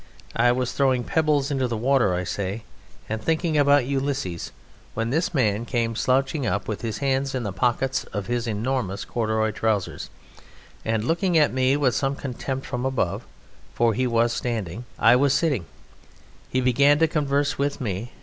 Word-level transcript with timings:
I 0.35 0.51
was 0.51 0.71
throwing 0.71 1.03
pebbles 1.03 1.51
into 1.51 1.67
the 1.67 1.77
water, 1.77 2.11
I 2.15 2.23
say, 2.23 2.63
and 3.07 3.21
thinking 3.21 3.55
about 3.55 3.85
Ulysses, 3.85 4.51
when 4.95 5.11
this 5.11 5.31
man 5.31 5.63
came 5.63 5.95
slouching 5.95 6.43
up, 6.43 6.67
with 6.67 6.81
his 6.81 6.97
hands 6.97 7.35
in 7.35 7.43
the 7.43 7.53
pockets 7.53 8.03
of 8.05 8.25
his 8.25 8.47
enormous 8.47 9.05
corduroy 9.05 9.51
trousers, 9.51 10.09
and, 10.83 11.03
looking 11.03 11.37
at 11.37 11.53
me 11.53 11.77
with 11.77 11.93
some 11.93 12.15
contempt 12.15 12.65
from 12.65 12.83
above 12.83 13.27
(for 13.75 13.93
he 13.93 14.07
was 14.07 14.33
standing, 14.33 14.85
I 14.97 15.15
was 15.15 15.35
sitting), 15.35 15.67
he 16.49 16.61
began 16.61 16.97
to 16.97 17.07
converse 17.07 17.59
with 17.59 17.79
me. 17.79 18.11